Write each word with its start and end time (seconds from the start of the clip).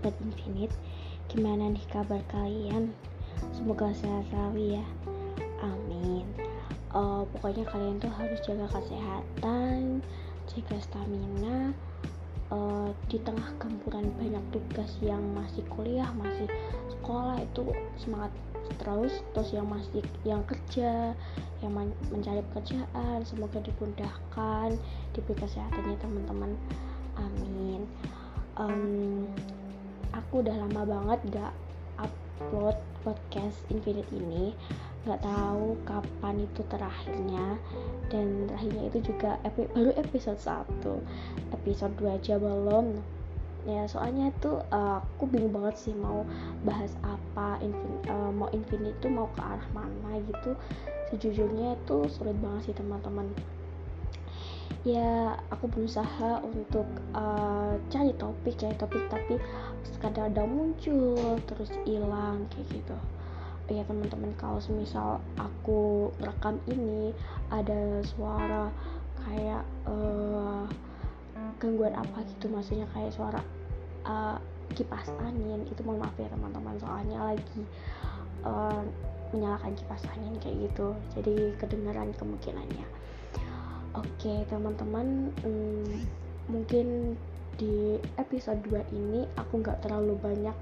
Sobat 0.00 0.16
Infinite 0.24 0.72
Gimana 1.28 1.76
nih 1.76 1.84
kabar 1.92 2.24
kalian? 2.32 2.88
Semoga 3.52 3.92
sehat 3.92 4.24
selalu 4.32 4.80
ya. 4.80 4.84
Amin. 5.60 6.24
Uh, 6.88 7.28
Pokoknya 7.36 7.68
kalian 7.68 8.00
tuh 8.00 8.08
harus 8.08 8.40
jaga 8.48 8.64
kesehatan 8.72 10.00
Jaga 10.48 10.80
stamina. 10.80 11.76
Uh, 12.48 12.96
Di 13.12 13.20
tengah 13.20 13.44
gempuran 13.60 14.08
banyak 14.16 14.40
tugas 14.56 14.88
yang 15.04 15.20
masih 15.36 15.60
kuliah 15.68 16.08
Masih 16.16 16.48
sekolah 16.96 17.36
itu 17.36 17.68
semangat 18.00 18.32
terus. 18.80 19.20
Terus 19.36 19.52
yang 19.52 19.68
masih 19.68 20.00
yang 20.24 20.40
kerja 20.48 21.12
yang 21.60 21.76
mencari 22.08 22.40
pekerjaan 22.48 23.20
semoga 23.28 23.60
dimudahkan 23.60 24.80
diberi 25.12 25.44
kesehatannya 25.44 26.00
teman-teman. 26.00 26.56
Amin. 27.20 27.84
Um, 28.56 29.28
aku 30.14 30.42
udah 30.42 30.56
lama 30.66 30.82
banget 30.86 31.18
gak 31.34 31.52
upload 32.00 32.76
podcast 33.04 33.56
Infinite 33.72 34.08
ini. 34.12 34.52
Nggak 35.08 35.24
tahu 35.24 35.80
kapan 35.88 36.44
itu 36.44 36.60
terakhirnya. 36.68 37.56
Dan 38.12 38.48
terakhirnya 38.48 38.82
itu 38.92 38.98
juga 39.12 39.40
epi 39.46 39.64
baru 39.72 39.96
episode 39.96 40.40
1 40.40 41.56
episode 41.56 41.92
2 42.00 42.16
aja 42.20 42.34
belum. 42.36 43.00
Ya 43.68 43.84
soalnya 43.84 44.32
tuh 44.40 44.64
uh, 44.72 45.04
aku 45.04 45.28
bingung 45.28 45.52
banget 45.52 45.76
sih 45.76 45.92
mau 45.92 46.24
bahas 46.64 46.96
apa 47.04 47.60
infin 47.60 47.92
uh, 48.08 48.32
mau 48.32 48.48
infinite 48.56 48.96
itu 48.96 49.08
mau 49.12 49.28
ke 49.36 49.40
arah 49.40 49.68
mana 49.76 50.20
gitu. 50.24 50.56
Sejujurnya 51.12 51.76
itu 51.76 52.08
sulit 52.08 52.36
banget 52.40 52.72
sih 52.72 52.76
teman-teman 52.76 53.28
ya 54.80 55.36
aku 55.52 55.68
berusaha 55.68 56.40
untuk 56.40 56.88
uh, 57.12 57.76
cari 57.92 58.16
topik 58.16 58.56
cari 58.56 58.72
topik 58.80 59.02
tapi 59.12 59.36
sekadar 59.84 60.32
ada 60.32 60.48
muncul 60.48 61.36
terus 61.44 61.68
hilang 61.84 62.48
kayak 62.48 62.80
gitu. 62.80 62.96
Ya 63.70 63.86
teman-teman 63.86 64.34
kalau 64.34 64.58
semisal 64.58 65.22
aku 65.38 66.10
rekam 66.18 66.58
ini 66.66 67.14
ada 67.54 68.02
suara 68.02 68.66
kayak 69.22 69.62
uh, 69.86 70.66
gangguan 71.62 71.94
apa 71.94 72.24
gitu 72.34 72.50
maksudnya 72.50 72.88
kayak 72.90 73.14
suara 73.14 73.38
uh, 74.08 74.40
kipas 74.74 75.12
angin 75.22 75.66
itu 75.70 75.80
mohon 75.86 76.02
maaf 76.02 76.16
ya 76.18 76.26
teman-teman 76.32 76.74
soalnya 76.82 77.30
lagi 77.30 77.62
uh, 78.42 78.82
menyalakan 79.30 79.76
kipas 79.78 80.02
angin 80.18 80.34
kayak 80.42 80.66
gitu. 80.66 80.96
Jadi 81.14 81.54
kedengaran 81.62 82.10
kemungkinannya 82.18 82.86
oke 83.94 84.32
teman-teman 84.46 85.34
hmm, 85.42 85.94
mungkin 86.50 87.16
di 87.60 88.00
episode 88.16 88.62
2 88.64 88.96
ini 88.96 89.28
aku 89.36 89.60
nggak 89.60 89.84
terlalu 89.84 90.16
banyak 90.16 90.56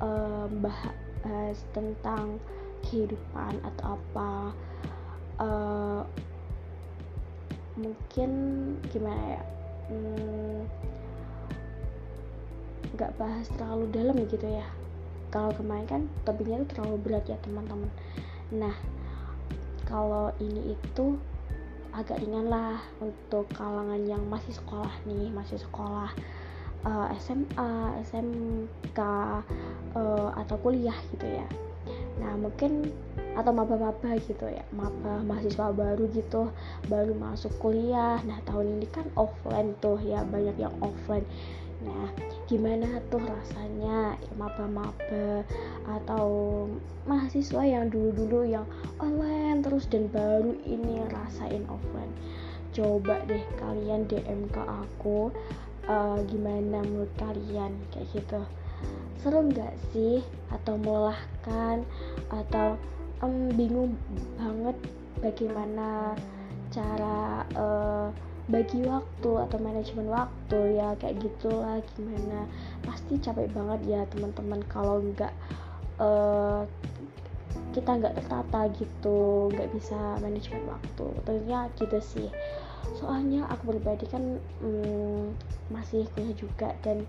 um, 0.00 0.50
bahas 0.64 1.58
tentang 1.76 2.40
kehidupan 2.88 3.60
atau 3.60 4.00
apa. 4.00 4.30
Uh, 5.40 6.02
mungkin 7.76 8.30
gimana 8.92 9.40
ya? 9.40 9.42
Nggak 12.96 13.12
hmm, 13.12 13.20
bahas 13.20 13.46
terlalu 13.60 13.84
dalam 13.92 14.16
gitu 14.24 14.48
ya. 14.48 14.66
Kalau 15.30 15.54
kemarin 15.54 15.86
kan 15.86 16.02
topiknya 16.26 16.64
itu 16.64 16.68
terlalu 16.74 16.96
berat 17.04 17.24
ya 17.28 17.38
teman-teman. 17.44 17.92
Nah 18.50 18.74
kalau 19.86 20.32
ini 20.40 20.74
itu 20.74 21.20
agak 21.94 22.22
ringan 22.22 22.46
lah 22.46 22.78
untuk 23.02 23.50
kalangan 23.54 24.00
yang 24.06 24.22
masih 24.30 24.54
sekolah 24.54 24.92
nih 25.06 25.30
masih 25.34 25.58
sekolah 25.58 26.10
uh, 26.84 27.08
eh, 27.10 27.18
SMA, 27.20 27.72
SMK 28.06 28.98
uh, 29.96 30.30
atau 30.36 30.56
kuliah 30.62 30.96
gitu 31.14 31.26
ya. 31.26 31.46
Nah 32.20 32.36
mungkin 32.36 32.92
atau 33.32 33.52
maba-maba 33.54 34.18
gitu 34.20 34.44
ya, 34.50 34.64
maba 34.74 35.24
mahasiswa 35.24 35.72
baru 35.72 36.04
gitu, 36.12 36.52
baru 36.90 37.16
masuk 37.16 37.52
kuliah. 37.60 38.20
Nah 38.24 38.38
tahun 38.44 38.80
ini 38.80 38.86
kan 38.90 39.06
offline 39.16 39.72
tuh 39.80 39.96
ya 40.02 40.24
banyak 40.26 40.56
yang 40.60 40.74
offline. 40.84 41.24
Nah, 41.80 42.12
gimana 42.44 43.00
tuh 43.08 43.24
rasanya 43.24 44.20
ya, 44.20 44.32
maba-maba 44.36 45.44
atau 45.88 46.28
mahasiswa 47.08 47.64
yang 47.64 47.88
dulu-dulu 47.88 48.44
yang 48.44 48.68
online 49.00 49.64
terus 49.64 49.88
dan 49.88 50.12
baru 50.12 50.52
ini 50.68 51.00
rasain 51.08 51.64
offline. 51.72 52.12
Coba 52.76 53.24
deh 53.24 53.40
kalian 53.56 54.04
DM 54.04 54.46
ke 54.52 54.60
aku 54.60 55.32
uh, 55.88 56.20
gimana 56.28 56.84
menurut 56.84 57.12
kalian 57.16 57.72
kayak 57.96 58.08
gitu. 58.12 58.44
Seru 59.20 59.48
nggak 59.48 59.72
sih 59.92 60.20
atau 60.52 60.76
melelahkan 60.76 61.84
atau 62.28 62.76
um, 63.24 63.48
bingung 63.56 63.96
banget 64.36 64.76
bagaimana 65.20 66.16
cara 66.70 67.44
uh, 67.56 68.08
bagi 68.50 68.82
waktu 68.82 69.30
atau 69.46 69.58
manajemen 69.62 70.10
waktu 70.10 70.76
ya 70.76 70.98
kayak 70.98 71.22
gitulah 71.22 71.78
gimana. 71.96 72.44
Pasti 72.82 73.16
capek 73.22 73.48
banget 73.54 73.80
ya 73.86 74.00
teman-teman 74.10 74.60
kalau 74.66 74.98
nggak 75.00 75.32
uh, 76.02 76.66
kita 77.70 77.90
nggak 78.02 78.18
tertata 78.18 78.66
gitu 78.74 79.48
nggak 79.54 79.70
bisa 79.70 80.18
manajemen 80.18 80.66
waktu. 80.66 81.06
Tentunya 81.22 81.70
gitu 81.78 81.98
sih. 82.02 82.28
Soalnya 82.98 83.46
aku 83.46 83.70
pribadi 83.72 84.04
kan 84.10 84.42
um, 84.60 85.30
masih 85.70 86.10
kuliah 86.12 86.34
juga 86.34 86.74
dan 86.82 87.06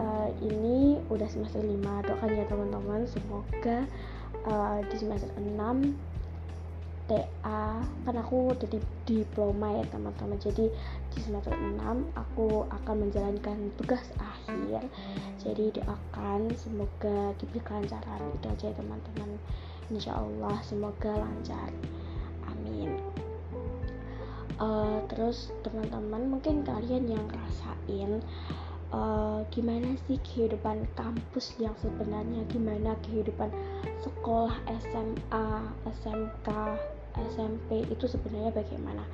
uh, 0.00 0.32
ini 0.40 0.96
udah 1.12 1.28
semester 1.28 1.60
5 1.60 1.76
doakan 2.08 2.30
ya 2.32 2.44
teman-teman. 2.48 3.04
Semoga 3.04 3.84
uh, 4.48 4.80
di 4.88 4.96
semester 4.96 5.28
6 5.36 6.16
TA 7.06 7.82
kan 8.06 8.14
aku 8.18 8.50
udah 8.50 8.68
di 8.68 8.82
diploma 9.06 9.78
ya 9.78 9.84
teman-teman. 9.90 10.38
Jadi 10.42 10.66
di 11.14 11.18
semester 11.22 11.54
6 11.54 11.78
aku 12.18 12.66
akan 12.66 12.94
menjalankan 13.06 13.70
tugas 13.78 14.02
akhir. 14.18 14.86
Jadi 15.38 15.78
doakan 15.78 16.50
semoga 16.58 17.30
diberi 17.38 17.62
kelancaran. 17.62 18.20
Itu 18.34 18.46
aja 18.50 18.64
ya 18.70 18.74
teman-teman. 18.74 19.30
Insya 19.90 20.18
Allah 20.18 20.58
semoga 20.66 21.14
lancar. 21.14 21.70
Amin. 22.50 22.98
Uh, 24.56 25.04
terus 25.12 25.52
teman-teman 25.62 26.32
mungkin 26.32 26.64
kalian 26.64 27.12
yang 27.12 27.26
rasain 27.28 28.24
uh, 28.90 29.44
gimana 29.52 29.94
sih 30.08 30.18
kehidupan 30.22 30.88
kampus 30.98 31.54
yang 31.60 31.76
sebenarnya? 31.78 32.42
Gimana 32.50 32.96
kehidupan 33.04 33.52
sekolah 34.02 34.56
SMA 34.80 35.46
SMK 36.02 36.48
SMP 37.32 37.84
itu 37.88 38.04
sebenarnya 38.04 38.52
bagaimana? 38.52 39.04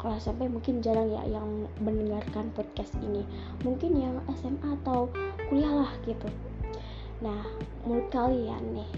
Kalau 0.00 0.16
SMP 0.16 0.48
mungkin 0.48 0.80
jarang 0.80 1.12
ya 1.12 1.20
yang 1.28 1.68
mendengarkan 1.80 2.48
podcast 2.56 2.96
ini. 3.04 3.20
Mungkin 3.60 4.00
yang 4.00 4.16
SMA 4.32 4.80
atau 4.80 5.12
kuliah 5.52 5.84
lah 5.84 5.92
gitu. 6.08 6.28
Nah 7.20 7.44
menurut 7.84 8.08
kalian 8.08 8.80
nih 8.80 8.90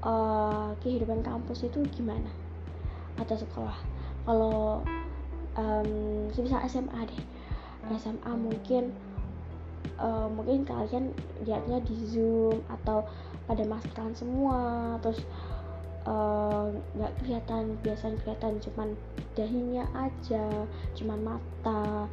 uh, 0.00 0.72
kehidupan 0.80 1.20
kampus 1.20 1.68
itu 1.68 1.84
gimana? 1.92 2.32
Atau 3.20 3.36
sekolah? 3.36 3.76
Kalau 4.24 4.80
um, 5.60 5.90
bisa 6.32 6.64
SMA 6.64 7.00
deh. 7.04 7.22
SMA 8.00 8.32
mungkin 8.32 8.96
uh, 10.00 10.26
mungkin 10.32 10.64
kalian 10.64 11.12
lihatnya 11.44 11.84
di 11.84 11.94
zoom 12.08 12.64
atau 12.72 13.04
pada 13.44 13.60
maskeran 13.68 14.16
semua 14.16 14.96
terus 15.04 15.20
nggak 16.04 17.12
uh, 17.12 17.16
kelihatan 17.24 17.80
biasanya 17.80 18.16
kelihatan 18.20 18.54
cuman 18.60 18.88
dahinya 19.32 19.84
aja 19.96 20.68
cuman 20.92 21.18
mata 21.24 22.12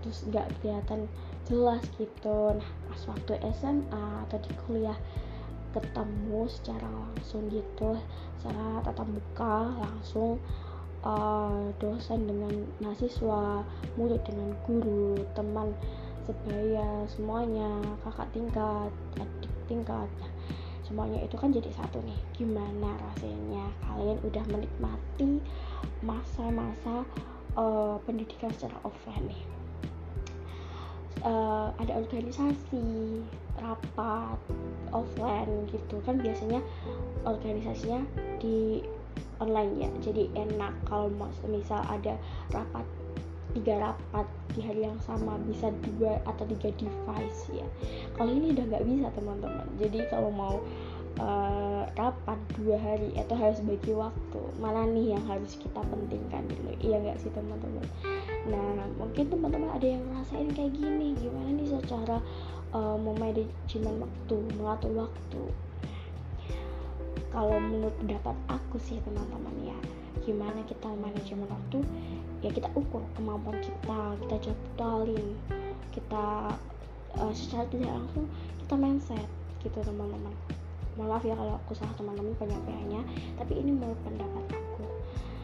terus 0.00 0.24
nggak 0.32 0.48
kelihatan 0.60 1.04
jelas 1.46 1.84
gitu. 2.00 2.56
Nah 2.56 2.70
pas 2.88 3.02
waktu 3.12 3.32
SMA 3.54 4.06
atau 4.26 4.38
di 4.40 4.52
kuliah 4.64 4.98
ketemu 5.76 6.48
secara 6.48 6.88
langsung 6.88 7.52
gitu 7.52 8.00
secara 8.40 8.80
tatap 8.80 9.04
muka 9.04 9.76
langsung 9.76 10.40
uh, 11.04 11.68
dosen 11.76 12.24
dengan 12.24 12.64
mahasiswa 12.80 13.60
murid 14.00 14.22
dengan 14.24 14.56
guru 14.64 15.20
teman 15.36 15.76
sebaya 16.24 17.04
semuanya 17.06 17.70
kakak 18.02 18.28
tingkat 18.32 18.90
adik 19.20 19.52
tingkat 19.68 20.08
semuanya 20.86 21.18
itu 21.26 21.34
kan 21.34 21.50
jadi 21.50 21.66
satu 21.74 21.98
nih. 22.06 22.18
Gimana 22.38 22.94
rasanya 23.02 23.66
kalian 23.82 24.18
udah 24.22 24.44
menikmati 24.46 25.42
masa-masa 26.06 27.02
uh, 27.58 27.98
pendidikan 28.06 28.54
secara 28.54 28.78
offline 28.86 29.26
nih? 29.26 29.42
Uh, 31.26 31.74
ada 31.82 31.98
organisasi 31.98 32.86
rapat 33.58 34.38
offline 34.94 35.66
gitu 35.72 35.98
kan 36.06 36.22
biasanya 36.22 36.62
organisasinya 37.26 38.04
di 38.38 38.84
online 39.40 39.72
ya 39.80 39.90
jadi 40.00 40.28
enak 40.36 40.72
kalau 40.86 41.10
misal 41.48 41.80
ada 41.88 42.14
rapat 42.52 42.84
tiga 43.56 43.80
rapat 43.80 44.26
di 44.52 44.60
hari 44.60 44.84
yang 44.84 45.00
sama 45.00 45.40
bisa 45.48 45.72
dua 45.84 46.20
atau 46.28 46.44
tiga 46.44 46.68
device 46.76 47.48
ya. 47.52 47.66
Kalau 48.16 48.32
ini 48.32 48.52
udah 48.52 48.64
nggak 48.68 48.84
bisa 48.84 49.08
teman-teman. 49.16 49.66
Jadi 49.80 49.98
kalau 50.12 50.28
mau 50.28 50.60
uh, 51.20 51.84
rapat 51.96 52.38
dua 52.60 52.76
hari 52.76 53.12
itu 53.16 53.34
harus 53.36 53.60
bagi 53.64 53.92
waktu. 53.96 54.40
Mana 54.60 54.84
nih 54.88 55.16
yang 55.16 55.24
harus 55.24 55.56
kita 55.56 55.80
pentingkan 55.80 56.44
dulu? 56.52 56.72
Iya 56.84 57.00
nggak 57.00 57.18
sih 57.20 57.32
teman-teman? 57.32 57.84
Nah 58.48 58.84
mungkin 59.00 59.24
teman-teman 59.32 59.70
ada 59.72 59.86
yang 59.86 60.04
ngerasain 60.12 60.52
kayak 60.52 60.76
gini. 60.76 61.16
Gimana 61.16 61.48
nih 61.56 61.68
secara 61.72 62.20
uh, 62.76 62.96
memanajemen 63.00 64.04
waktu 64.04 64.36
mengatur 64.56 64.92
waktu 65.08 65.42
kalau 67.34 67.58
menurut 67.58 67.94
pendapat 68.02 68.36
aku 68.48 68.76
sih 68.78 68.98
teman-teman 69.02 69.74
ya 69.74 69.78
gimana 70.24 70.58
kita 70.66 70.90
manajemen 70.98 71.46
waktu 71.46 71.78
ya 72.42 72.50
kita 72.50 72.68
ukur 72.74 73.02
kemampuan 73.14 73.58
kita 73.62 73.98
kita 74.26 74.36
jadwalin 74.50 75.34
kita 75.96 76.52
uh, 77.16 77.32
secara 77.32 77.64
tidak 77.72 77.92
langsung 77.92 78.28
kita 78.66 78.74
mindset 78.76 79.28
gitu 79.64 79.78
teman-teman. 79.80 80.34
Maaf 80.96 81.24
ya 81.24 81.36
kalau 81.36 81.60
aku 81.60 81.76
salah 81.76 81.92
teman-teman 81.96 82.32
penyampaiannya 82.40 83.02
tapi 83.36 83.52
ini 83.56 83.70
menurut 83.72 84.00
pendapat 84.04 84.44
aku 84.52 84.84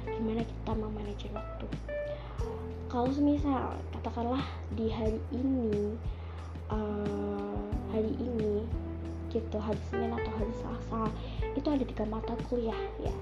gimana 0.09 0.43
kita 0.45 0.73
memanage 0.77 1.29
waktu. 1.33 1.67
Kalau 2.93 3.09
semisal 3.09 3.73
katakanlah 3.97 4.45
di 4.77 4.93
hari 4.93 5.21
ini 5.33 5.97
uh, 6.69 7.57
hari 7.93 8.13
ini 8.21 8.65
gitu 9.33 9.57
hari 9.57 9.81
Senin 9.89 10.13
atau 10.13 10.33
hari 10.37 10.53
Selasa 10.61 11.03
itu 11.57 11.69
ada 11.73 11.85
tiga 11.89 12.05
mata 12.05 12.37
kuliah 12.53 12.77
ya. 13.01 13.15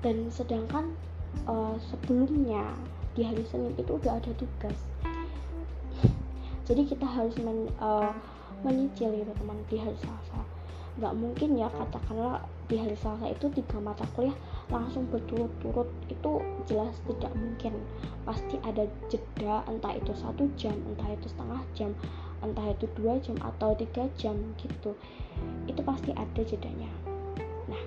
Dan 0.00 0.32
sedangkan 0.32 0.96
uh, 1.44 1.76
sebelumnya 1.92 2.72
di 3.12 3.24
hari 3.24 3.44
Senin 3.48 3.76
itu 3.76 4.00
udah 4.00 4.16
ada 4.16 4.32
tugas. 4.40 4.78
Jadi 6.66 6.82
kita 6.88 7.06
harus 7.06 7.36
men, 7.38 7.70
uh, 7.78 8.10
menyicil 8.64 9.12
gitu 9.12 9.32
teman 9.36 9.60
di 9.68 9.76
hari 9.76 9.94
Selasa. 10.00 10.40
Nggak 10.96 11.14
mungkin 11.14 11.60
ya 11.60 11.68
katakanlah 11.68 12.40
di 12.66 12.80
hari 12.80 12.96
Selasa 12.96 13.28
itu 13.28 13.46
tiga 13.52 13.78
mata 13.78 14.02
kuliah 14.16 14.34
langsung 14.72 15.06
berturut-turut 15.12 15.86
itu 16.08 16.32
jelas 16.66 16.96
tidak 17.04 17.32
mungkin. 17.36 17.76
Pasti 18.24 18.56
ada 18.64 18.88
jeda 19.12 19.62
entah 19.68 19.94
itu 19.94 20.10
satu 20.16 20.48
jam 20.56 20.74
entah 20.88 21.06
itu 21.12 21.28
setengah 21.30 21.60
jam 21.76 21.92
entah 22.46 22.66
itu 22.70 22.86
dua 22.94 23.18
jam 23.18 23.36
atau 23.42 23.74
tiga 23.74 24.06
jam 24.16 24.36
gitu 24.60 24.94
itu 25.66 25.80
pasti 25.82 26.10
ada 26.14 26.42
jedanya. 26.46 26.88
Nah 27.66 27.82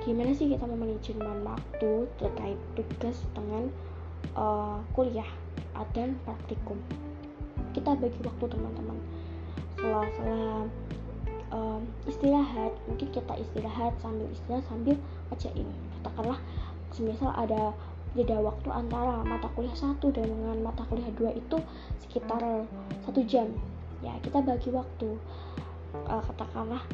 gimana 0.00 0.32
sih 0.32 0.48
kita 0.48 0.64
memanajemen 0.64 1.44
waktu 1.44 2.08
terkait 2.16 2.58
tugas 2.74 3.20
dengan 3.36 3.68
uh, 4.34 4.80
kuliah 4.96 5.28
dan 5.96 6.16
praktikum? 6.24 6.76
Kita 7.72 7.96
bagi 7.96 8.20
waktu 8.20 8.44
teman-teman. 8.50 8.98
Setelah 9.76 10.08
um, 11.54 11.82
istirahat 12.06 12.72
mungkin 12.86 13.08
kita 13.10 13.34
istirahat 13.38 13.92
sambil 14.00 14.26
istirahat 14.30 14.64
sambil 14.66 14.96
ini 15.54 15.74
katakanlah 16.00 16.38
semisal 16.90 17.30
ada 17.34 17.72
jeda 18.18 18.42
waktu 18.42 18.68
antara 18.74 19.22
mata 19.22 19.46
kuliah 19.54 19.74
satu 19.74 20.10
dengan 20.10 20.58
mata 20.58 20.82
kuliah 20.90 21.06
dua 21.14 21.30
itu 21.30 21.62
sekitar 22.02 22.66
satu 23.06 23.22
jam 23.26 23.46
ya 24.00 24.12
kita 24.24 24.40
bagi 24.44 24.70
waktu. 24.72 25.16
Uh, 26.06 26.22
katakanlah 26.22 26.86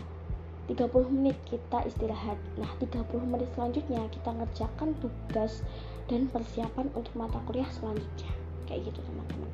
30 0.66 1.14
menit 1.14 1.38
kita 1.46 1.84
istirahat. 1.86 2.38
Nah 2.58 2.70
30 2.82 3.06
menit 3.22 3.46
selanjutnya 3.54 4.02
kita 4.10 4.30
ngerjakan 4.34 4.98
tugas 4.98 5.62
dan 6.10 6.26
persiapan 6.30 6.90
untuk 6.98 7.12
mata 7.14 7.38
kuliah 7.46 7.68
selanjutnya. 7.70 8.32
Kayak 8.66 8.90
gitu 8.90 9.00
teman-teman. 9.06 9.50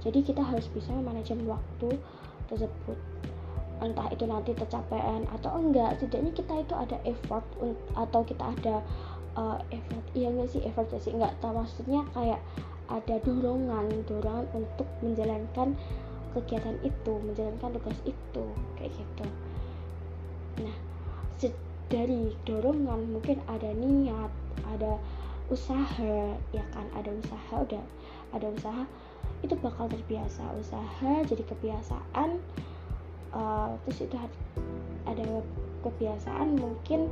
Jadi 0.00 0.18
kita 0.24 0.42
harus 0.44 0.68
bisa 0.68 0.92
manajemen 0.92 1.48
waktu 1.48 1.96
tersebut. 2.48 2.98
Entah 3.80 4.12
itu 4.12 4.28
nanti 4.28 4.52
tercapaian 4.52 5.24
atau 5.32 5.56
enggak 5.56 5.96
setidaknya 5.96 6.32
kita 6.36 6.54
itu 6.60 6.74
ada 6.76 6.96
effort 7.08 7.44
atau 7.96 8.20
kita 8.20 8.44
ada 8.44 8.84
uh, 9.40 9.56
effort 9.72 10.04
iya 10.12 10.28
nggak 10.28 10.52
sih 10.52 10.60
effort 10.68 10.92
sih? 11.00 11.16
Enggak 11.16 11.32
maksudnya 11.40 12.04
kayak 12.12 12.40
ada 12.90 13.16
dorongan 13.24 14.04
dorongan 14.04 14.44
untuk 14.52 14.88
menjalankan 15.00 15.78
kegiatan 16.32 16.76
itu 16.86 17.12
menjalankan 17.22 17.70
tugas 17.76 17.98
itu 18.06 18.44
kayak 18.78 18.92
gitu. 18.94 19.26
Nah 20.62 20.76
dari 21.90 22.30
dorongan 22.46 23.10
mungkin 23.10 23.42
ada 23.50 23.74
niat 23.74 24.30
ada 24.70 24.94
usaha 25.50 26.38
ya 26.54 26.64
kan? 26.70 26.86
Ada 26.94 27.10
usaha 27.10 27.54
udah 27.66 27.84
ada 28.30 28.46
usaha 28.46 28.82
itu 29.42 29.58
bakal 29.58 29.90
terbiasa. 29.90 30.46
Usaha 30.54 31.26
jadi 31.26 31.42
kebiasaan 31.50 32.38
uh, 33.34 33.74
terus 33.84 34.06
itu 34.06 34.16
ada 35.04 35.42
kebiasaan 35.82 36.54
mungkin 36.54 37.10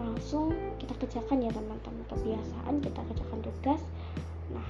langsung 0.00 0.56
kita 0.80 0.96
kerjakan 0.96 1.44
ya 1.44 1.52
teman-teman. 1.52 2.04
Kebiasaan 2.08 2.80
kita 2.80 3.00
kerjakan 3.12 3.40
tugas. 3.44 3.84
Nah 4.48 4.64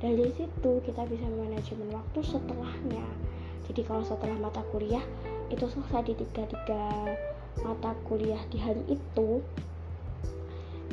dari 0.00 0.32
situ 0.32 0.72
kita 0.80 1.04
bisa 1.04 1.28
manajemen 1.28 1.92
waktu 1.92 2.18
setelahnya. 2.24 3.04
Jadi 3.68 3.80
kalau 3.84 4.00
setelah 4.00 4.34
mata 4.40 4.64
kuliah 4.72 5.04
itu 5.52 5.62
selesai 5.68 6.08
di 6.08 6.14
tiga 6.16 6.48
tiga 6.48 6.82
mata 7.60 7.92
kuliah 8.08 8.40
di 8.48 8.58
hari 8.58 8.80
itu. 8.88 9.44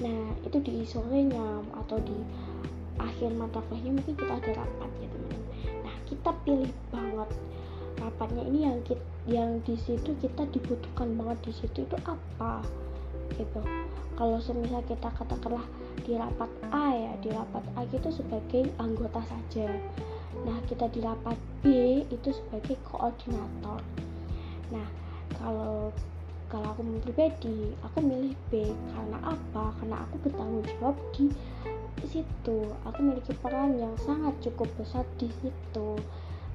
Nah 0.03 0.35
itu 0.43 0.59
di 0.59 0.83
sorenya 0.83 1.63
atau 1.73 1.97
di 2.03 2.19
akhir 2.99 3.31
mata 3.33 3.63
kuliahnya 3.71 3.95
mungkin 3.95 4.13
kita 4.19 4.33
ada 4.43 4.51
rapat 4.59 4.91
ya 4.99 5.07
teman-teman. 5.07 5.41
Nah 5.87 5.95
kita 6.03 6.29
pilih 6.43 6.71
banget 6.91 7.29
rapatnya 7.97 8.43
ini 8.45 8.59
yang 8.67 8.77
kita, 8.85 9.03
yang 9.25 9.49
di 9.63 9.75
situ 9.79 10.13
kita 10.19 10.45
dibutuhkan 10.51 11.15
banget 11.15 11.49
di 11.49 11.53
situ 11.63 11.87
itu 11.87 11.97
apa 12.05 12.61
gitu. 13.35 13.61
Kalau 14.17 14.41
semisal 14.41 14.81
kita 14.89 15.13
katakanlah 15.13 15.65
di 16.01 16.17
rapat 16.17 16.49
A 16.73 16.89
ya 16.95 17.13
di 17.21 17.29
rapat 17.29 17.61
A 17.77 17.85
itu 17.85 18.09
sebagai 18.09 18.73
anggota 18.81 19.21
saja. 19.29 19.69
Nah 20.41 20.57
kita 20.65 20.89
di 20.89 21.05
rapat 21.05 21.37
B 21.61 21.65
itu 22.09 22.29
sebagai 22.33 22.77
koordinator. 22.87 23.81
Nah 24.73 24.87
kalau 25.37 25.93
kalau 26.47 26.71
aku 26.71 26.81
pribadi 27.03 27.75
aku 27.83 27.99
milih 27.99 28.33
B 28.49 28.71
karena 28.95 29.19
apa? 29.21 29.75
Karena 29.77 30.01
aku 30.07 30.15
bertanggung 30.25 30.65
jawab 30.65 30.95
di 31.13 31.27
situ. 32.07 32.57
Aku 32.87 32.97
memiliki 33.03 33.35
peran 33.37 33.75
yang 33.77 33.93
sangat 34.01 34.33
cukup 34.41 34.71
besar 34.79 35.03
di 35.21 35.27
situ. 35.43 35.99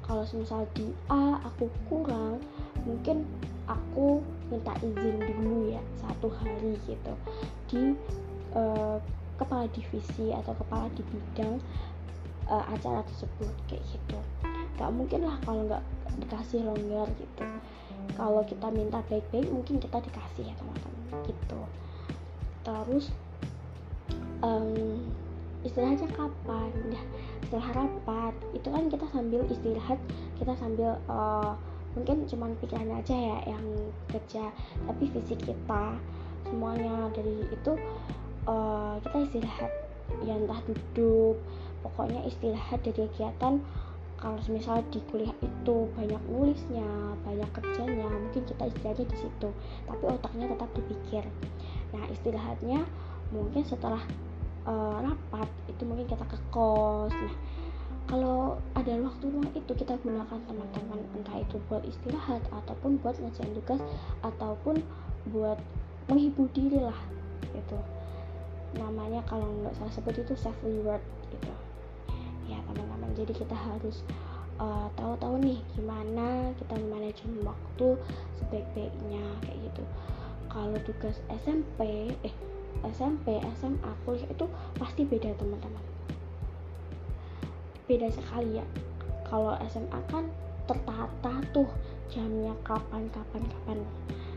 Kalau 0.02 0.24
misal 0.34 0.66
di 0.74 0.90
A 1.12 1.38
aku 1.46 1.70
kurang 1.86 2.42
mungkin 2.84 3.26
aku 3.70 4.20
minta 4.50 4.74
izin 4.82 5.16
dulu 5.22 5.72
ya 5.72 5.82
satu 6.02 6.28
hari 6.28 6.76
gitu. 6.84 7.12
Di 7.70 7.82
uh, 8.52 8.98
kepala 9.40 9.66
divisi 9.72 10.30
atau 10.34 10.52
kepala 10.54 10.86
di 10.92 11.02
bidang 11.08 11.58
uh, 12.50 12.64
acara 12.70 13.02
tersebut 13.06 13.52
kayak 13.70 13.82
gitu. 13.90 14.18
Gak 14.78 14.90
mungkin 14.92 15.26
lah 15.26 15.36
kalau 15.46 15.66
nggak 15.66 15.84
dikasih 16.20 16.66
longgar 16.66 17.08
gitu. 17.16 17.44
Kalau 18.18 18.42
kita 18.44 18.68
minta 18.74 18.98
baik-baik 19.06 19.48
mungkin 19.48 19.78
kita 19.78 20.02
dikasih 20.02 20.50
ya 20.50 20.54
teman-teman 20.58 21.22
gitu. 21.30 21.60
Terus 22.66 23.04
um, 24.42 25.00
istilahnya 25.62 26.10
kapan? 26.12 26.70
Ya 26.90 27.02
setelah 27.52 27.84
rapat 27.84 28.34
itu 28.56 28.64
kan 28.64 28.88
kita 28.88 29.04
sambil 29.12 29.44
istirahat 29.52 30.00
kita 30.40 30.56
sambil 30.56 30.96
uh, 31.04 31.52
mungkin 31.92 32.24
cuman 32.24 32.56
pikiran 32.60 32.88
aja 32.96 33.12
ya 33.14 33.38
yang 33.52 33.66
kerja 34.08 34.48
tapi 34.88 35.04
fisik 35.12 35.40
kita 35.44 35.96
semuanya 36.48 37.08
dari 37.14 37.46
itu 37.48 37.72
uh, 38.46 38.98
kita 39.02 39.16
istirahat. 39.28 39.72
Ya 40.22 40.36
entah 40.36 40.60
duduk 40.68 41.40
pokoknya 41.80 42.22
istirahat 42.28 42.82
dari 42.84 43.08
kegiatan. 43.10 43.62
Kalau 44.22 44.38
misalnya 44.54 44.86
di 44.94 45.02
kuliah 45.10 45.34
itu 45.42 45.90
banyak 45.98 46.22
nulisnya 46.30 46.86
banyak 47.26 47.50
kerjanya 47.58 48.06
mungkin 48.06 48.46
kita 48.46 48.70
istirahatnya 48.70 49.10
di 49.10 49.16
situ 49.18 49.48
tapi 49.82 50.02
otaknya 50.06 50.46
tetap 50.46 50.70
dipikir. 50.78 51.24
Nah 51.90 52.06
istirahatnya 52.06 52.86
mungkin 53.34 53.66
setelah 53.66 53.98
uh, 54.62 55.02
rapat 55.02 55.50
itu 55.66 55.82
mungkin 55.82 56.06
kita 56.06 56.22
ke 56.22 56.38
kos. 56.54 57.10
Nah 57.10 57.34
kalau 58.10 58.58
ada 58.74 58.92
waktu 58.98 59.24
luang 59.30 59.50
itu 59.54 59.72
kita 59.72 59.94
gunakan 60.02 60.38
teman-teman 60.48 61.00
entah 61.16 61.38
itu 61.38 61.56
buat 61.70 61.82
istirahat 61.86 62.42
ataupun 62.50 62.98
buat 63.00 63.16
ngerjain 63.22 63.54
tugas 63.56 63.80
ataupun 64.26 64.82
buat 65.30 65.58
menghibur 66.10 66.50
diri 66.52 66.82
lah 66.82 66.98
gitu. 67.54 67.78
Namanya 68.76 69.22
kalau 69.30 69.46
nggak 69.62 69.76
salah 69.78 69.92
sebut 69.94 70.18
itu 70.18 70.34
self 70.34 70.56
reward 70.66 71.02
gitu. 71.30 71.52
Ya 72.50 72.58
teman-teman 72.66 73.14
jadi 73.14 73.32
kita 73.32 73.54
harus 73.54 74.02
uh, 74.58 74.90
tahu-tahu 74.98 75.38
nih 75.40 75.58
gimana 75.78 76.50
kita 76.58 76.74
manajemen 76.90 77.40
waktu 77.46 77.96
sebaik-baiknya 78.42 79.24
kayak 79.46 79.58
gitu. 79.70 79.82
Kalau 80.52 80.76
tugas 80.84 81.16
SMP 81.30 82.12
eh 82.26 82.34
SMP 82.82 83.38
SMA 83.62 83.92
kuliah 84.02 84.26
itu 84.26 84.44
pasti 84.76 85.06
beda 85.06 85.32
teman-teman 85.38 85.84
beda 87.86 88.08
sekali 88.12 88.60
ya. 88.60 88.66
Kalau 89.26 89.56
SMA 89.70 90.00
kan 90.12 90.28
tertata 90.68 91.34
tuh 91.50 91.68
jamnya 92.12 92.52
kapan 92.62 93.08
kapan 93.10 93.42
kapan 93.48 93.78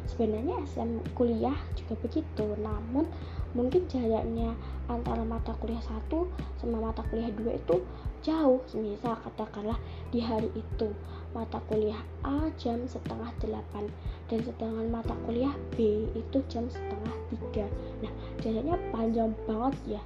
sebenarnya 0.05 0.61
SM 0.63 1.01
kuliah 1.17 1.57
juga 1.75 1.97
begitu 1.99 2.45
namun 2.61 3.09
mungkin 3.57 3.89
jaraknya 3.89 4.53
antara 4.85 5.25
mata 5.25 5.51
kuliah 5.57 5.81
satu 5.81 6.29
sama 6.61 6.79
mata 6.79 7.01
kuliah 7.09 7.31
dua 7.33 7.57
itu 7.57 7.81
jauh. 8.21 8.61
Misal 8.77 9.17
katakanlah 9.21 9.77
di 10.13 10.21
hari 10.21 10.49
itu 10.53 10.93
mata 11.33 11.59
kuliah 11.67 11.99
A 12.23 12.47
jam 12.55 12.85
setengah 12.87 13.33
delapan 13.41 13.89
dan 14.31 14.39
sedangkan 14.45 14.87
mata 14.87 15.15
kuliah 15.25 15.53
B 15.73 16.07
itu 16.13 16.37
jam 16.47 16.69
setengah 16.69 17.15
tiga. 17.33 17.65
Nah 18.05 18.11
jaraknya 18.39 18.77
panjang 18.93 19.31
banget 19.49 19.99
ya 19.99 20.01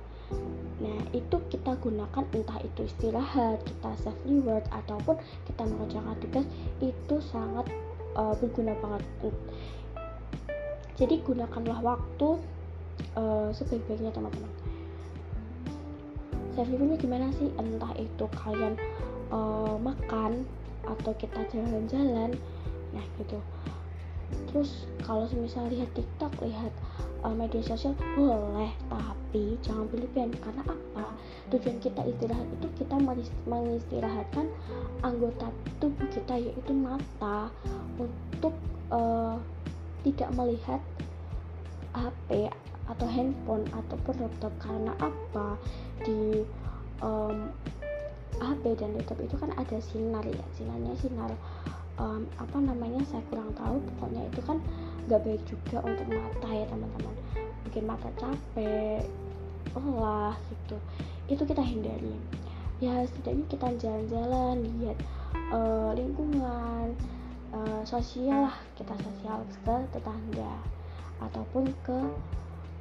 nah 0.79 0.99
itu 1.11 1.37
kita 1.51 1.75
gunakan 1.83 2.23
entah 2.31 2.59
itu 2.63 2.87
istirahat 2.87 3.59
kita 3.67 3.91
self 3.99 4.15
reward 4.23 4.63
ataupun 4.71 5.19
kita 5.43 5.63
mengerjakan 5.67 6.15
tugas 6.23 6.47
itu 6.79 7.15
sangat 7.19 7.67
uh, 8.15 8.33
berguna 8.39 8.73
banget. 8.79 9.03
Jadi 10.99 11.19
gunakanlah 11.23 11.79
waktu 11.79 12.29
uh, 13.15 13.51
sebaik-baiknya 13.55 14.11
teman-teman. 14.11 14.51
Self 16.55 16.67
reviewnya 16.67 16.97
gimana 16.99 17.27
sih? 17.35 17.51
Entah 17.55 17.93
itu 17.95 18.25
kalian 18.35 18.75
uh, 19.31 19.75
makan 19.79 20.43
atau 20.87 21.11
kita 21.15 21.43
jalan-jalan 21.51 22.35
nah 22.95 23.05
gitu. 23.21 23.39
Terus 24.49 24.89
kalau 25.05 25.29
misal 25.37 25.69
lihat 25.69 25.89
tiktok 25.93 26.33
lihat 26.41 26.73
uh, 27.23 27.35
media 27.35 27.61
sosial 27.63 27.95
boleh 28.15 28.71
tapi 28.87 29.55
jangan 29.61 29.85
berlebihan 29.93 30.33
karena 30.41 30.63
apa? 30.65 31.05
Tujuan 31.53 31.77
kita 31.77 32.01
istirahat 32.05 32.47
itu 32.49 32.67
kita 32.81 32.95
mengistirahatkan 33.45 34.47
anggota 35.05 35.53
tubuh 35.77 36.07
kita 36.09 36.35
yaitu 36.37 36.73
mata 36.73 37.53
untuk 38.01 38.55
uh, 38.89 39.37
tidak 40.01 40.29
melihat 40.33 40.81
HP 41.93 42.49
atau 42.89 43.07
handphone 43.09 43.65
ataupun 43.69 44.15
laptop. 44.17 44.53
Karena 44.57 44.93
apa? 44.97 45.61
Di 46.01 46.41
um, 47.05 47.53
HP 48.39 48.63
dan 48.79 48.95
laptop 48.95 49.19
itu 49.19 49.35
kan 49.35 49.51
ada 49.59 49.77
sinar 49.83 50.23
ya 50.23 50.45
sinarnya 50.55 50.93
sinar 50.95 51.31
um, 51.99 52.23
apa 52.39 52.57
namanya 52.57 53.03
saya 53.05 53.21
kurang 53.27 53.51
tahu 53.53 53.83
pokoknya 53.93 54.23
itu 54.31 54.41
kan 54.47 54.57
gak 55.11 55.21
baik 55.27 55.43
juga 55.45 55.83
untuk 55.83 56.07
mata 56.07 56.49
ya 56.49 56.65
teman-teman. 56.71 57.15
Bikin 57.67 57.83
mata 57.85 58.09
capek 58.17 59.03
lelah 59.75 60.33
gitu. 60.49 60.77
Itu 61.29 61.43
kita 61.45 61.61
hindari. 61.61 62.15
Ya 62.79 63.03
setidaknya 63.05 63.45
kita 63.51 63.67
jalan-jalan 63.75 64.55
lihat 64.63 64.97
uh, 65.51 65.91
lingkungan 65.93 66.95
uh, 67.51 67.83
sosial 67.83 68.47
lah 68.47 68.57
kita 68.79 68.95
sosial 69.03 69.43
ke 69.67 69.75
tetangga 69.91 70.53
ataupun 71.19 71.67
ke 71.83 71.99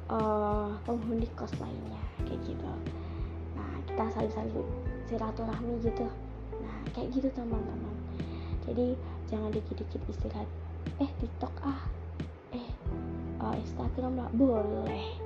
uh, 0.07 0.71
penghuni 0.87 1.27
kos 1.35 1.51
lainnya 1.59 1.99
kayak 2.23 2.39
gitu. 2.47 2.71
Nah 3.59 3.69
kita 3.91 4.03
saling-saling 4.15 4.63
silaturahmi 5.11 5.83
gitu. 5.83 6.07
Nah 6.63 6.77
kayak 6.95 7.11
gitu 7.11 7.27
teman-teman 7.35 7.99
jadi 8.69 8.93
jangan 9.25 9.49
dikit-dikit 9.49 10.01
istirahat. 10.05 10.45
Eh 11.01 11.09
tiktok 11.17 11.53
ah. 11.65 11.81
Eh 12.53 12.69
uh, 13.41 13.55
instagram 13.57 14.21
lah. 14.21 14.29
Boleh. 14.29 15.17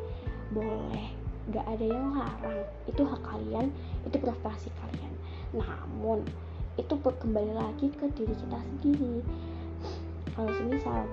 Boleh. 0.56 1.12
Gak 1.52 1.68
ada 1.68 1.86
yang 1.86 2.16
larang. 2.16 2.64
Itu 2.88 3.04
hak 3.04 3.20
kalian. 3.28 3.68
Itu 4.08 4.16
privasi 4.16 4.72
kalian. 4.80 5.14
Namun 5.52 6.24
itu 6.80 6.94
kembali 6.96 7.52
lagi 7.52 7.92
ke 7.92 8.08
diri 8.16 8.32
kita 8.32 8.60
sendiri. 8.64 9.20
Kalau 10.34 10.50
semisal 10.56 11.04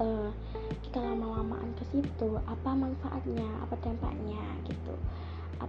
uh, 0.00 0.32
kita 0.88 0.98
lama-lamaan 1.04 1.70
ke 1.76 1.84
situ 1.92 2.28
apa 2.48 2.70
manfaatnya? 2.72 3.46
Apa 3.68 3.76
dampaknya? 3.84 4.40
Gitu 4.64 4.96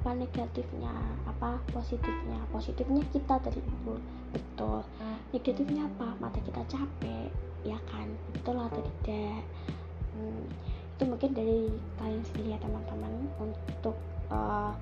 apa 0.02 0.18
negatifnya 0.18 0.90
apa 1.30 1.62
positifnya? 1.70 2.42
Positifnya 2.50 3.06
kita 3.14 3.38
terhibur 3.46 4.02
betul. 4.34 4.82
Negatifnya 5.30 5.86
apa? 5.86 6.18
Mata 6.18 6.42
kita 6.42 6.66
capek 6.66 7.30
ya 7.62 7.78
kan? 7.86 8.10
Betul 8.34 8.58
atau 8.58 8.82
tidak? 8.82 9.46
Hmm, 10.18 10.50
itu 10.98 11.04
mungkin 11.06 11.38
dari 11.38 11.70
kalian 12.02 12.26
sendiri 12.34 12.58
ya 12.58 12.60
teman-teman 12.66 13.14
untuk 13.38 13.94
uh, 14.34 14.74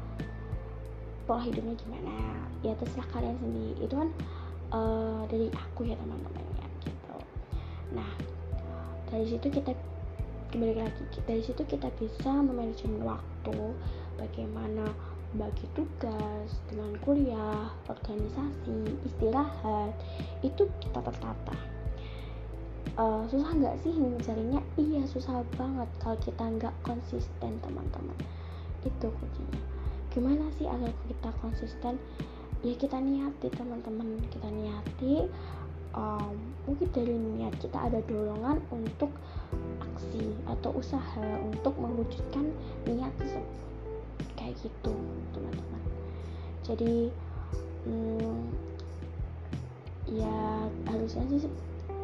pola 1.27 1.43
hidupnya 1.43 1.75
gimana? 1.75 2.15
Ya 2.63 2.71
terserah 2.79 3.11
kalian 3.11 3.35
sendiri. 3.43 3.75
Itu 3.83 3.99
kan 3.99 4.09
uh, 4.71 5.27
dari 5.27 5.51
aku 5.51 5.83
ya 5.83 5.99
teman-teman 5.99 6.47
ya 6.63 6.67
gitu. 6.87 7.17
Nah 7.91 8.11
dari 9.11 9.27
situ 9.27 9.51
kita 9.51 9.75
kembali 10.49 10.81
lagi 10.81 11.05
dari 11.29 11.45
situ 11.45 11.61
kita 11.69 11.93
bisa 12.01 12.41
memanajemen 12.41 13.05
waktu 13.05 13.53
bagaimana 14.17 14.89
bagi 15.37 15.69
tugas 15.77 16.57
dengan 16.65 16.97
kuliah 17.05 17.69
organisasi 17.85 18.97
istirahat 19.05 19.93
itu 20.41 20.65
kita 20.81 21.05
tertata. 21.05 21.53
Uh, 22.97 23.29
susah 23.29 23.53
nggak 23.53 23.77
sih 23.85 23.93
mencarinya? 23.93 24.57
Iya 24.73 25.05
susah 25.05 25.45
banget 25.53 25.85
kalau 26.01 26.17
kita 26.17 26.41
nggak 26.41 26.73
konsisten 26.81 27.61
teman-teman. 27.61 28.17
Itu 28.81 29.13
kuncinya. 29.21 29.61
Gimana 30.09 30.49
sih 30.57 30.65
agar 30.65 30.89
kita 31.05 31.29
konsisten? 31.45 32.01
Ya 32.65 32.73
kita 32.73 32.97
niati 32.97 33.53
teman-teman. 33.53 34.17
Kita 34.33 34.49
niati 34.49 35.29
um, 35.93 36.33
mungkin 36.65 36.89
dari 36.89 37.13
niat 37.13 37.53
kita 37.61 37.77
ada 37.85 38.01
dorongan 38.09 38.65
untuk 38.73 39.13
atau 40.47 40.71
usaha 40.75 41.27
untuk 41.43 41.75
mewujudkan 41.79 42.49
niat 42.87 43.13
tersebut. 43.19 43.57
Kayak 44.39 44.55
gitu 44.63 44.95
teman-teman. 45.35 45.83
Jadi 46.63 47.11
hmm, 47.85 48.39
ya 50.09 50.67
harusnya 50.89 51.23
sih 51.29 51.51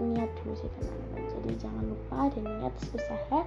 niat 0.01 0.29
dulu 0.43 0.53
sih 0.59 0.69
teman-teman. 0.79 1.23
Jadi 1.31 1.51
jangan 1.63 1.83
lupa 1.87 2.15
ada 2.27 2.39
niat 2.43 2.73
usaha 2.91 3.39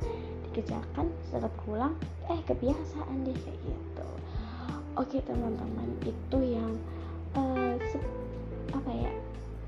dikerjakan 0.48 1.06
setelah 1.28 1.50
berulang 1.62 1.94
eh 2.32 2.40
kebiasaan 2.48 3.16
deh 3.24 3.36
kayak 3.36 3.58
gitu. 3.62 4.08
Oke 4.98 5.22
teman-teman 5.22 5.88
itu 6.02 6.38
yang 6.42 6.72
uh, 7.36 7.76
apa 8.74 8.90
ya 8.90 9.12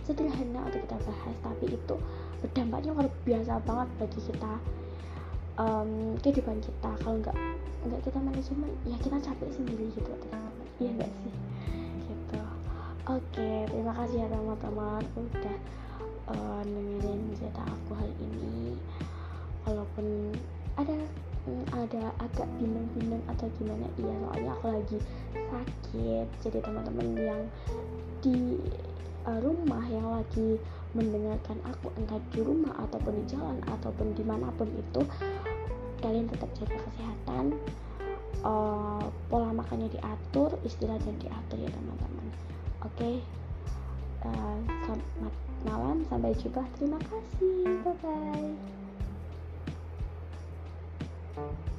sederhana 0.03 0.67
untuk 0.67 0.81
kita 0.89 0.99
bahas. 1.07 1.37
Tapi 1.45 1.65
itu 1.71 1.97
berdampaknya 2.41 2.91
luar 2.97 3.09
biasa 3.29 3.53
banget 3.69 3.89
bagi 4.01 4.21
kita 4.27 4.53
um, 5.59 6.15
kehidupan 6.21 6.61
kita 6.63 6.91
kalau 7.03 7.17
nggak 7.19 7.37
nggak 7.81 8.01
kita 8.05 8.19
manajemen 8.21 8.71
ya 8.85 8.97
kita 9.01 9.17
capek 9.25 9.51
sendiri 9.57 9.89
gitu 9.97 10.11
teman-teman 10.21 10.69
iya 10.79 10.91
nggak 11.01 11.13
sih? 11.25 11.35
Gitu. 12.07 12.41
Oke 13.09 13.51
terima 13.73 13.93
kasih 13.97 14.17
ya 14.23 14.27
teman-teman 14.29 15.03
udah 15.17 15.59
uh, 16.31 16.63
cerita 17.35 17.63
aku 17.65 17.91
hari 17.97 18.15
ini. 18.21 18.77
Walaupun 19.65 20.37
ada 20.77 20.97
ada 21.73 22.03
agak 22.21 22.49
bingung-bingung 22.61 23.25
atau 23.27 23.49
gimana 23.57 23.89
iya 23.97 24.15
soalnya 24.21 24.53
aku 24.61 24.67
lagi 24.69 24.99
sakit. 25.33 26.27
Jadi 26.45 26.59
teman-teman 26.61 27.09
yang 27.17 27.43
di 28.21 28.61
uh, 29.25 29.41
rumah 29.41 29.85
yang 29.89 30.05
lagi 30.05 30.61
mendengarkan 30.93 31.59
aku 31.67 31.95
entah 31.95 32.19
di 32.35 32.41
rumah 32.43 32.75
ataupun 32.83 33.23
di 33.23 33.25
jalan 33.31 33.59
ataupun 33.67 34.15
di 34.15 34.25
mana 34.27 34.51
pun 34.55 34.67
itu 34.75 35.03
kalian 36.01 36.27
tetap 36.27 36.49
jaga 36.57 36.77
kesehatan 36.91 37.55
uh, 38.43 39.05
pola 39.29 39.53
makannya 39.55 39.93
diatur 39.93 40.57
istirahatnya 40.67 41.15
diatur 41.21 41.59
ya 41.61 41.71
teman-teman. 41.71 42.27
Oke 42.83 42.97
okay? 42.97 43.15
uh, 44.27 44.59
selamat 44.89 45.35
malam 45.63 45.97
sampai 46.09 46.35
jumpa. 46.41 46.63
Terima 46.75 46.99
kasih. 46.99 47.85
Bye 47.85 47.95
bye 51.37 51.79